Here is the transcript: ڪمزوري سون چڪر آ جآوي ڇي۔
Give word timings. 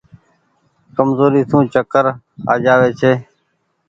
ڪمزوري 0.95 1.41
سون 1.49 1.63
چڪر 1.73 2.05
آ 2.51 2.53
جآوي 2.63 2.91
ڇي۔ 2.99 3.13